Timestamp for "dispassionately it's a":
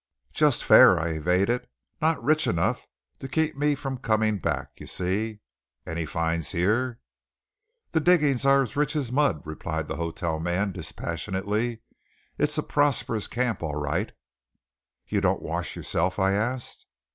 10.71-12.63